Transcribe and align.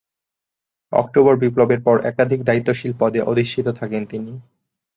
October 0.93 1.33
বিপ্লবের 1.37 1.79
পর 1.83 1.95
একাধিক 2.03 2.39
দায়িত্বশীল 2.43 2.91
পদে 2.99 3.19
অধিষ্ঠিত 3.21 3.67
থাকেন 3.79 4.03
তিনি। 4.05 4.33